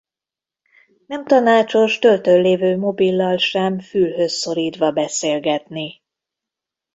Nem 1.05 1.25
tanácsos 1.25 1.99
töltőn 1.99 2.41
lévő 2.41 2.77
mobillal 2.77 3.37
sem 3.37 3.79
fülhöz 3.79 4.31
szorítva 4.33 4.91
beszélgetni. 4.91 6.01